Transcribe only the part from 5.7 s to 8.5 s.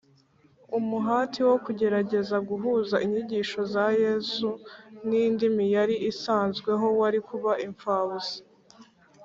yari isanzweho wari kuba imfabusa